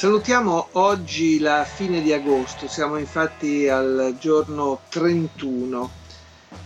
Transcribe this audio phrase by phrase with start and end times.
[0.00, 5.90] Salutiamo oggi la fine di agosto, siamo infatti al giorno 31.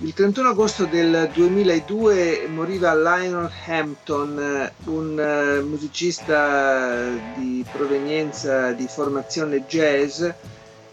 [0.02, 9.66] Il 31 agosto del 2002 moriva Lionel Hampton, un eh, musicista di provenienza di formazione
[9.66, 10.24] jazz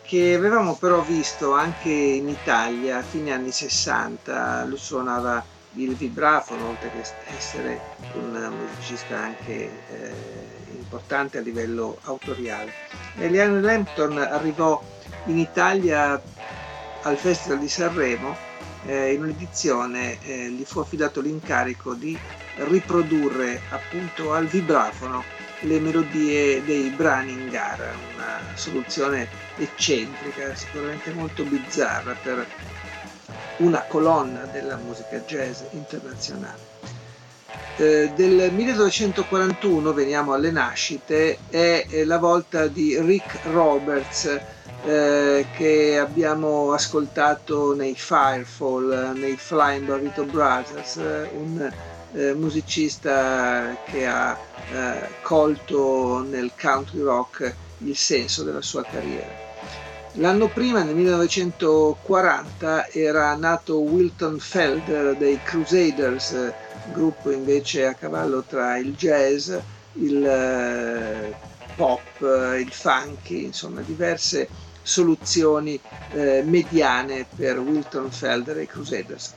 [0.02, 4.66] che avevamo però visto anche in Italia a fine anni 60.
[4.66, 5.46] Lui suonava
[5.76, 7.04] il vibrafono, oltre che
[7.38, 7.80] essere
[8.14, 10.41] un musicista anche eh,
[10.92, 12.74] importante a livello autoriale.
[13.18, 14.82] Eliane Lampton arrivò
[15.26, 16.22] in Italia
[17.04, 18.36] al Festival di Sanremo
[18.86, 22.18] eh, in un'edizione eh, gli fu affidato l'incarico di
[22.56, 25.24] riprodurre appunto al vibrafono
[25.62, 32.46] le melodie dei brani in gara, una soluzione eccentrica, sicuramente molto bizzarra per
[33.58, 36.91] una colonna della musica jazz internazionale.
[37.82, 44.40] Eh, del 1941, veniamo alle nascite, è la volta di Rick Roberts
[44.86, 50.98] eh, che abbiamo ascoltato nei Firefall, nei Flying Burrito Brothers,
[51.34, 51.72] un
[52.14, 54.38] eh, musicista che ha
[54.72, 59.50] eh, colto nel country rock il senso della sua carriera.
[60.16, 66.36] L'anno prima, nel 1940, era nato Wilton Felder dei Crusaders,
[66.92, 69.54] gruppo invece a cavallo tra il jazz,
[69.94, 71.36] il eh,
[71.76, 72.22] pop,
[72.60, 74.48] il funky, insomma diverse
[74.82, 75.80] soluzioni
[76.12, 79.34] eh, mediane per Wilton Felder e Crusaders.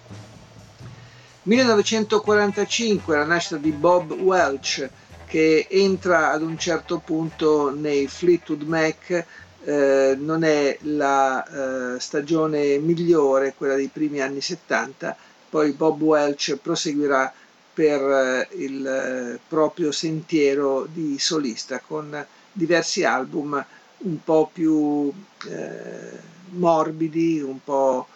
[1.42, 4.88] 1945 la nascita di Bob Welch
[5.26, 9.26] che entra ad un certo punto nei Fleetwood Mac
[9.64, 15.16] eh, non è la eh, stagione migliore, quella dei primi anni 70,
[15.48, 17.32] poi Bob Welch proseguirà
[17.74, 23.64] per eh, il eh, proprio sentiero di solista con diversi album
[23.98, 25.12] un po' più
[25.48, 26.10] eh,
[26.50, 28.06] morbidi, un po'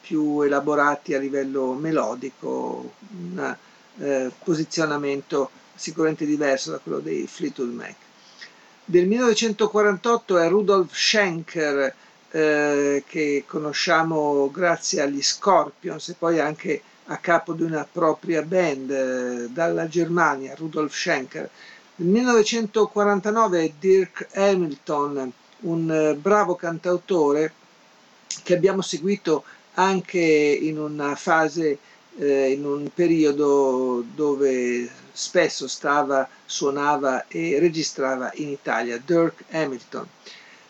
[0.00, 3.56] più elaborati a livello melodico, un
[4.42, 7.94] posizionamento sicuramente diverso da quello dei Fleetwood Mac.
[8.84, 11.94] Del 1948 è Rudolf Schenker
[12.30, 18.90] eh, che conosciamo grazie agli Scorpions e poi anche a capo di una propria band
[18.90, 21.48] eh, dalla Germania, Rudolf Schenker.
[21.96, 27.52] Nel 1949 è Dirk Hamilton, un eh, bravo cantautore
[28.42, 31.78] che abbiamo seguito anche in una fase,
[32.18, 40.06] eh, in un periodo dove spesso stava, suonava e registrava in Italia, Dirk Hamilton.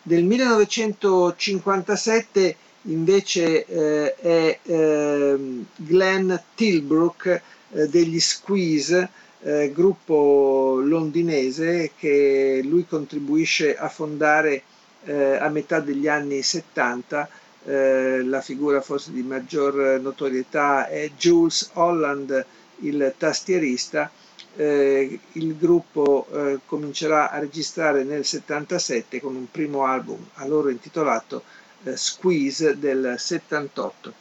[0.03, 5.39] Del 1957 invece eh, è eh,
[5.77, 7.27] Glenn Tilbrook
[7.73, 9.09] eh, degli Squeeze,
[9.43, 14.63] eh, gruppo londinese che lui contribuisce a fondare
[15.05, 17.29] eh, a metà degli anni 70
[17.65, 22.45] eh, la figura forse di maggior notorietà è Jules Holland,
[22.81, 24.11] il tastierista,
[24.57, 30.69] eh, il gruppo eh, comincerà a registrare nel 77 con un primo album a loro
[30.69, 31.43] intitolato
[31.95, 34.13] Squeeze del 78.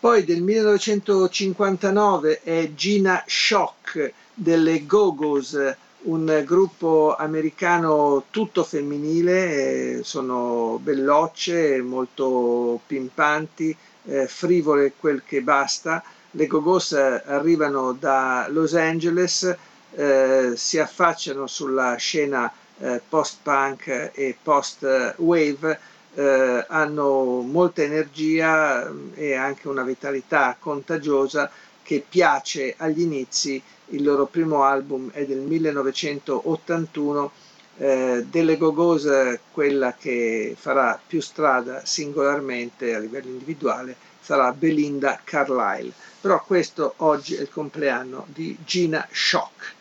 [0.00, 10.78] Poi del 1959 è Gina Shock delle Go-Go's, un gruppo americano tutto femminile, eh, sono
[10.82, 16.02] bellocce, molto pimpanti, eh, frivole quel che basta,
[16.32, 19.54] le Gogos arrivano da Los Angeles,
[19.92, 25.78] eh, si affacciano sulla scena eh, post-punk e post-wave,
[26.14, 31.50] eh, hanno molta energia mm, e anche una vitalità contagiosa
[31.82, 33.62] che piace agli inizi.
[33.92, 37.32] Il loro primo album è del 1981.
[37.78, 39.08] Eh, delle Gogos,
[39.52, 47.34] quella che farà più strada singolarmente a livello individuale, sarà Belinda Carlisle però questo oggi
[47.34, 49.74] è il compleanno di Gina Shock.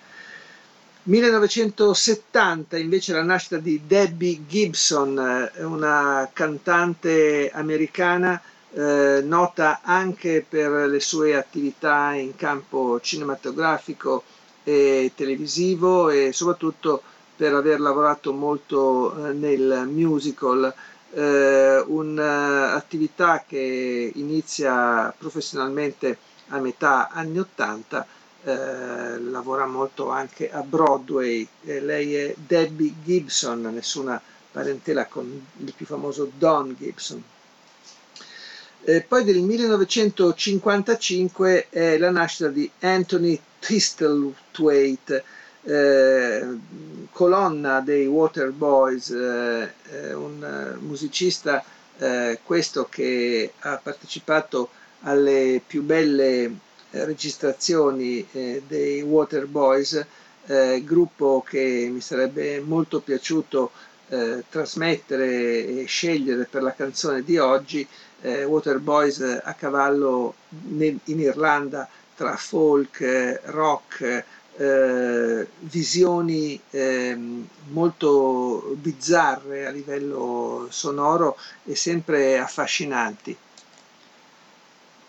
[1.04, 5.18] 1970 invece la nascita di Debbie Gibson,
[5.56, 8.42] eh, una cantante americana
[8.72, 14.24] eh, nota anche per le sue attività in campo cinematografico
[14.64, 17.02] e televisivo e soprattutto
[17.36, 20.72] per aver lavorato molto eh, nel musical,
[21.12, 26.18] eh, un'attività che inizia professionalmente
[26.50, 28.06] a metà anni 80,
[28.44, 34.22] eh, lavora molto anche a Broadway, eh, lei è Debbie Gibson, nessuna
[34.52, 37.22] parentela con il più famoso Don Gibson.
[38.82, 45.24] Eh, poi del 1955 è la nascita di Anthony Thistlethwaite,
[45.64, 46.48] eh,
[47.12, 49.74] colonna dei Waterboys, eh,
[50.14, 51.62] un musicista
[52.44, 54.70] questo che ha partecipato
[55.02, 56.50] alle più belle
[56.92, 60.06] registrazioni eh, dei Waterboys,
[60.48, 63.72] eh, gruppo che mi sarebbe molto piaciuto
[64.10, 67.88] eh, trasmettere e scegliere per la canzone di oggi,
[68.22, 70.34] eh, Waterboys a cavallo
[70.78, 74.24] in Irlanda tra folk, rock,
[74.58, 77.18] eh, visioni eh,
[77.70, 83.38] molto bizzarre a livello sonoro e sempre affascinanti.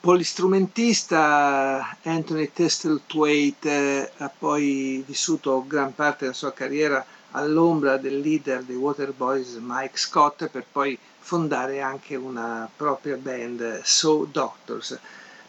[0.00, 8.62] Polistrumentista Anthony Thistlethwaite eh, ha poi vissuto gran parte della sua carriera all'ombra del leader
[8.62, 14.98] dei Waterboys Mike Scott per poi fondare anche una propria band, So Doctors.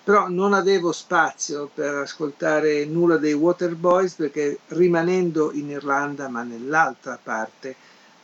[0.04, 7.18] Però non avevo spazio per ascoltare nulla dei Waterboys perché rimanendo in Irlanda ma nell'altra
[7.24, 7.74] parte,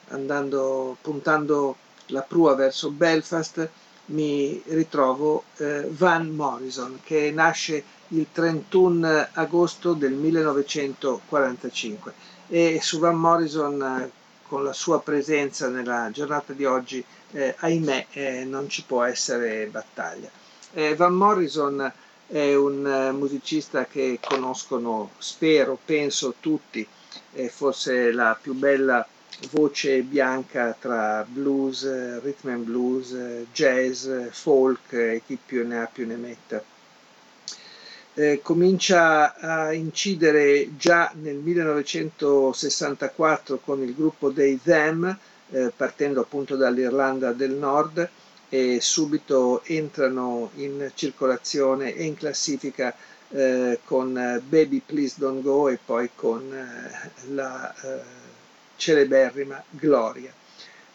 [0.09, 1.77] andando, puntando
[2.07, 3.69] la prua verso Belfast,
[4.07, 12.13] mi ritrovo eh, Van Morrison che nasce il 31 agosto del 1945
[12.47, 14.11] e su Van Morrison eh,
[14.47, 19.67] con la sua presenza nella giornata di oggi eh, ahimè eh, non ci può essere
[19.67, 20.29] battaglia.
[20.73, 21.91] Eh, Van Morrison
[22.27, 26.87] è un eh, musicista che conoscono, spero, penso tutti,
[27.33, 29.05] è forse la più bella
[29.51, 31.83] voce bianca tra blues,
[32.21, 33.15] rhythm and blues,
[33.51, 36.63] jazz, folk e chi più ne ha più ne metta.
[38.13, 45.15] Eh, comincia a incidere già nel 1964 con il gruppo dei Them,
[45.51, 48.09] eh, partendo appunto dall'Irlanda del Nord
[48.49, 52.95] e subito entrano in circolazione e in classifica
[53.29, 54.13] eh, con
[54.47, 58.26] Baby Please Don't Go e poi con eh, la eh,
[58.77, 60.31] celeberrima Gloria.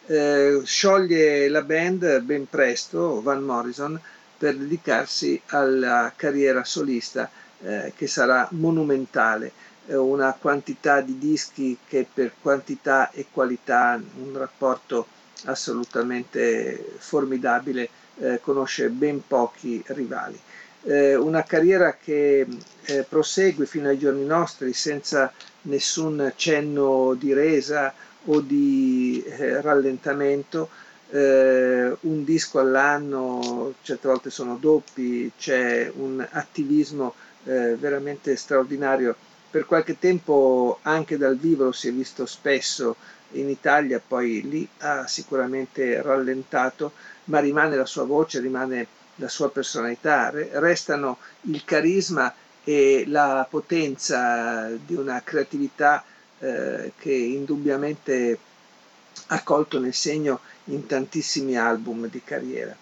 [0.07, 4.01] Eh, scioglie la band ben presto, Van Morrison,
[4.39, 7.31] per dedicarsi alla carriera solista
[7.63, 9.53] eh, che sarà monumentale,
[9.87, 15.07] eh, una quantità di dischi che per quantità e qualità un rapporto
[15.45, 17.89] assolutamente formidabile,
[18.19, 20.39] eh, conosce ben pochi rivali.
[20.85, 22.47] Eh, una carriera che
[22.85, 25.33] eh, prosegue fino ai giorni nostri senza
[25.63, 27.93] nessun cenno di resa
[28.27, 30.69] o di eh, rallentamento,
[31.11, 37.15] eh, un disco all'anno, certe volte sono doppi, c'è un attivismo
[37.45, 39.15] eh, veramente straordinario.
[39.51, 42.97] Per qualche tempo anche dal vivo lo si è visto spesso
[43.33, 46.93] in Italia, poi lì ha sicuramente rallentato,
[47.25, 48.87] ma rimane la sua voce, rimane
[49.17, 52.33] la sua personalità, restano il carisma
[52.65, 56.05] e la potenza di una creatività
[56.39, 58.39] eh, che indubbiamente
[59.29, 62.77] ha colto nel segno in tantissimi album di carriera.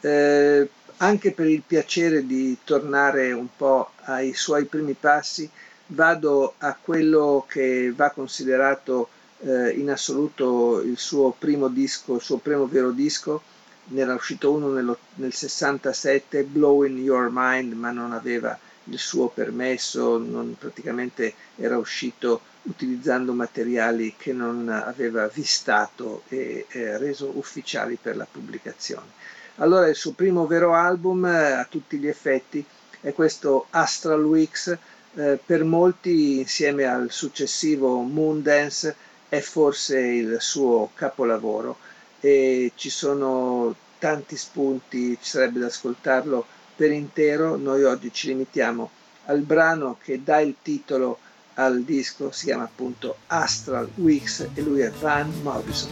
[0.00, 5.48] Eh, anche per il piacere di tornare un po' ai suoi primi passi,
[5.88, 9.08] vado a quello che va considerato
[9.40, 13.42] eh, in assoluto il suo primo disco, il suo primo vero disco,
[13.86, 19.28] ne era uscito uno nello, nel 67, Blowing Your Mind, ma non aveva il suo
[19.28, 27.98] permesso, non, praticamente era uscito utilizzando materiali che non aveva vistato e eh, reso ufficiali
[28.00, 29.22] per la pubblicazione.
[29.56, 32.64] Allora il suo primo vero album eh, a tutti gli effetti
[33.00, 34.76] è questo Astral Weeks,
[35.16, 38.96] eh, per molti insieme al successivo Moondance
[39.28, 41.78] è forse il suo capolavoro
[42.20, 48.90] e ci sono tanti spunti, ci sarebbe da ascoltarlo per intero, noi oggi ci limitiamo
[49.26, 51.18] al brano che dà il titolo
[51.54, 55.90] al disco, si chiama appunto Astral Weeks e lui è Van Morrison.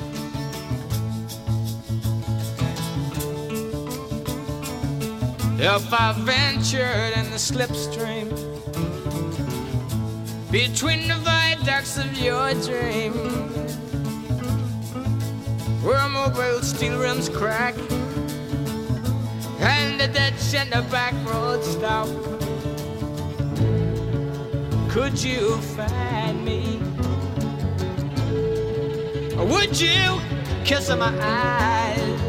[5.59, 8.29] If I ventured in the slipstream
[10.51, 13.13] between the viaducts of your dream,
[15.85, 17.77] where mobile steel rims crack
[19.63, 22.09] and the ditch and the back road stop.
[24.89, 26.79] could you find me?
[29.39, 30.21] Or would you
[30.65, 32.21] kiss my eyes,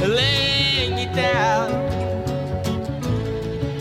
[0.00, 1.68] laying you down?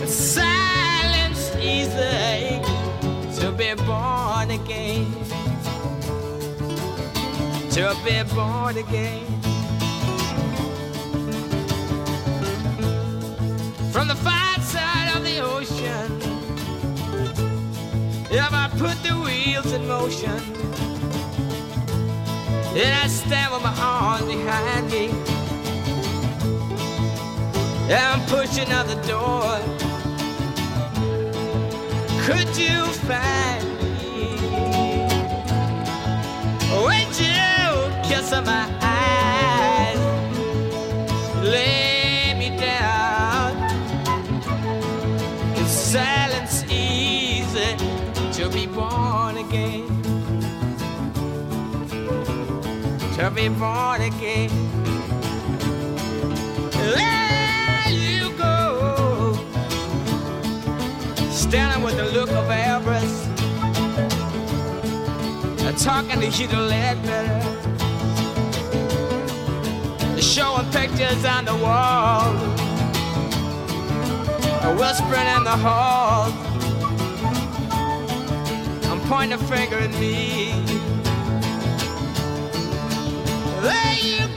[0.08, 2.60] Silence easy
[3.40, 5.12] to be born again,
[7.72, 9.33] to be born again.
[19.04, 20.40] The wheels in motion,
[22.76, 25.10] and I stand with my arms behind me,
[27.92, 29.60] and I'm pushing out the door.
[32.26, 34.38] Could you find me?
[36.84, 37.44] Would you
[38.08, 38.83] kiss my
[48.54, 49.88] be born again?
[53.16, 54.50] To be born again.
[56.72, 59.34] There you go.
[61.32, 63.24] Standing with the look of avarice.
[65.84, 67.42] Talking to Hugh Ledbetter.
[70.22, 72.32] Showing pictures on the wall.
[74.78, 76.53] Whispering in the hall.
[79.12, 80.52] I'm a finger at me.
[83.62, 84.28] There you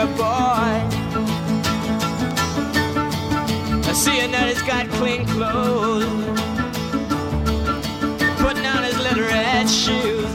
[0.00, 0.72] your boy.
[3.88, 6.04] I see that he's got clean clothes,
[8.40, 10.30] putting on his little red shoes.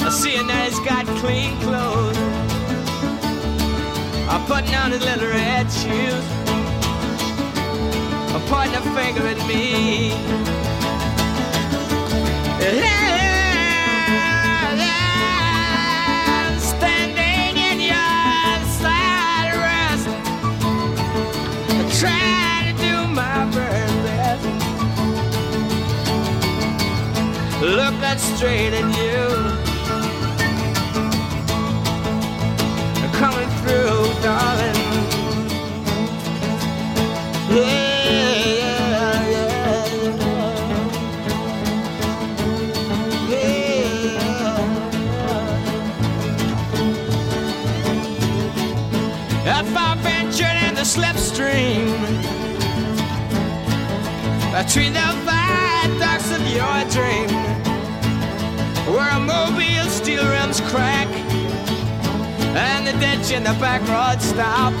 [0.00, 2.18] I see that he's got clean clothes,
[4.48, 6.24] putting on his little red shoes.
[8.46, 10.43] Pointing a finger at me.
[28.14, 29.26] Looking straight at you.
[33.18, 34.78] Coming through, darling.
[37.50, 37.64] Yeah,
[38.60, 39.84] yeah, yeah.
[43.30, 43.60] Yeah.
[49.60, 51.86] If I ventured in the slipstream
[54.52, 57.43] between the viaducts of your dream,
[59.14, 61.06] a mobile steel rims crack
[62.56, 64.72] and the ditch in the back road stop,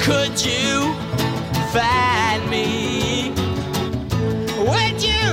[0.00, 0.92] could you
[1.72, 3.30] find me?
[4.66, 5.26] Would you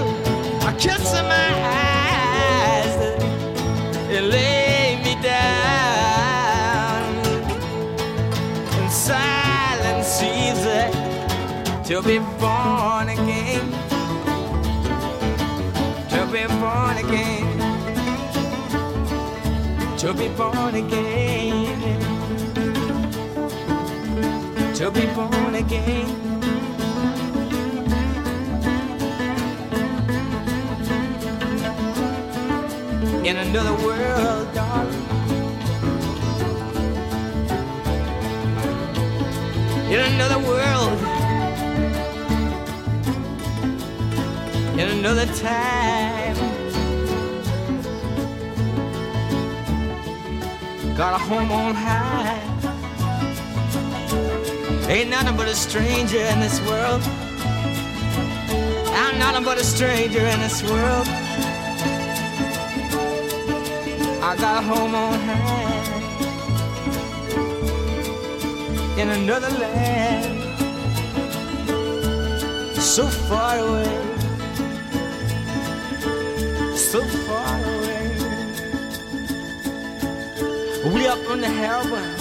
[0.69, 1.49] a kiss in my
[1.81, 2.95] eyes
[4.13, 5.49] and lay me down?
[8.77, 10.85] in silence easy
[11.87, 13.48] to be born again.
[20.09, 21.99] To be born again.
[24.73, 26.09] To be born again.
[33.23, 35.05] In another world, darling.
[39.91, 40.99] in another world,
[44.79, 46.38] in another time.
[50.99, 52.41] Got a home on high.
[54.89, 57.01] Ain't nothing but a stranger in this world.
[58.99, 61.07] I'm nothing but a stranger in this world.
[64.27, 65.79] I got a home on high
[69.01, 70.43] in another land,
[72.77, 73.95] so far away,
[76.75, 77.68] so far away.
[80.86, 82.15] We up in the heaven,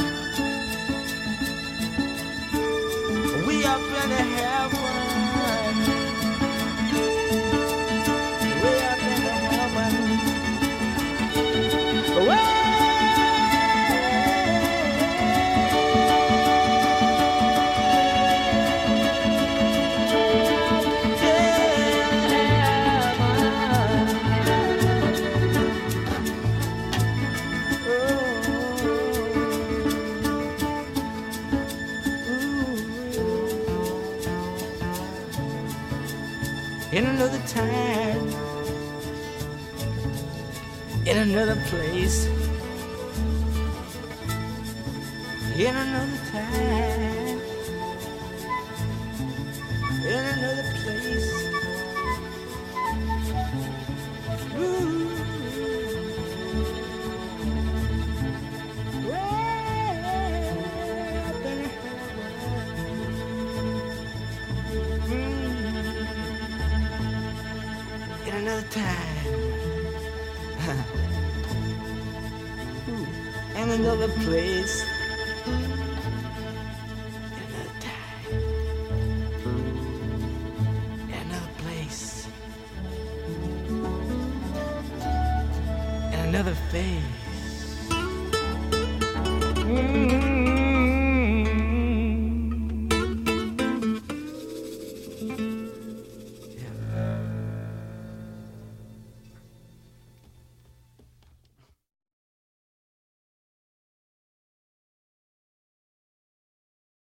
[3.46, 4.77] we up in the heaven,
[45.58, 47.40] in another time,
[50.06, 51.30] in another place.
[54.56, 55.08] Ooh.
[61.26, 61.42] Up
[65.06, 65.34] hmm.
[68.28, 69.26] in another time.
[73.78, 74.97] another place.
[86.38, 87.27] Another face.